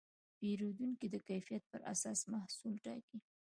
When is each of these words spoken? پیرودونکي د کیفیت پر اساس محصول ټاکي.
پیرودونکي 0.39 1.07
د 1.11 1.15
کیفیت 1.27 1.63
پر 1.71 1.81
اساس 1.93 2.19
محصول 2.33 2.73
ټاکي. 2.85 3.17